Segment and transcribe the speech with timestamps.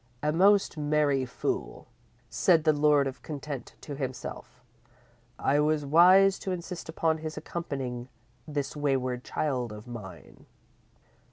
[0.23, 1.85] "A most merry fool,"
[2.27, 4.63] said the Lord of Content to himself.
[5.37, 8.09] "I was wise to insist upon his accompanying
[8.47, 10.47] this wayward child of mine."